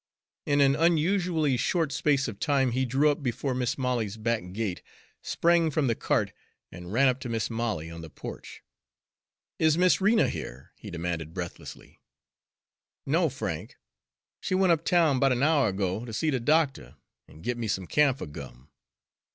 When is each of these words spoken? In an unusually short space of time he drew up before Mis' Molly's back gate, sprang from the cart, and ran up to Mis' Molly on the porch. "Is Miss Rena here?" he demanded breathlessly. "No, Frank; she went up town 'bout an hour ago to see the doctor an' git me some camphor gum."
In 0.47 0.61
an 0.61 0.75
unusually 0.75 1.57
short 1.57 1.91
space 1.91 2.27
of 2.27 2.39
time 2.39 2.71
he 2.71 2.85
drew 2.87 3.11
up 3.11 3.21
before 3.21 3.53
Mis' 3.53 3.77
Molly's 3.77 4.17
back 4.17 4.41
gate, 4.51 4.81
sprang 5.21 5.69
from 5.69 5.85
the 5.85 5.93
cart, 5.93 6.31
and 6.71 6.91
ran 6.91 7.07
up 7.07 7.19
to 7.19 7.29
Mis' 7.29 7.51
Molly 7.51 7.91
on 7.91 8.01
the 8.01 8.09
porch. 8.09 8.63
"Is 9.59 9.77
Miss 9.77 10.01
Rena 10.01 10.27
here?" 10.27 10.71
he 10.75 10.89
demanded 10.89 11.35
breathlessly. 11.35 12.01
"No, 13.05 13.29
Frank; 13.29 13.77
she 14.39 14.55
went 14.55 14.71
up 14.73 14.83
town 14.83 15.19
'bout 15.19 15.33
an 15.33 15.43
hour 15.43 15.67
ago 15.67 16.03
to 16.03 16.13
see 16.13 16.31
the 16.31 16.39
doctor 16.39 16.95
an' 17.27 17.43
git 17.43 17.59
me 17.59 17.67
some 17.67 17.85
camphor 17.85 18.25
gum." 18.25 18.71